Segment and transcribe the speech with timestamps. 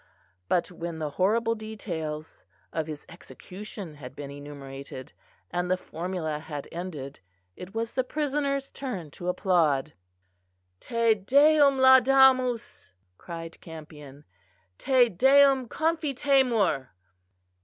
[0.47, 5.13] But when the horrible details of his execution had been enumerated,
[5.51, 7.19] and the formula had ended,
[7.55, 9.93] it was the prisoner's turn to applaud:
[10.79, 14.25] "Te Deum laudamus!" cried Campion;
[14.79, 16.87] "_Te Dominum confitemur.